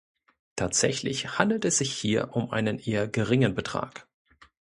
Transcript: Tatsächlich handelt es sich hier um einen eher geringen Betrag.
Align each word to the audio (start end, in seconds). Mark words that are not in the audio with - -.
Tatsächlich 0.55 1.37
handelt 1.37 1.63
es 1.63 1.77
sich 1.77 1.93
hier 1.93 2.35
um 2.35 2.49
einen 2.49 2.79
eher 2.79 3.07
geringen 3.07 3.53
Betrag. 3.53 4.07